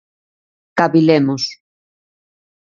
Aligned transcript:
Cavilemos. 0.79 1.41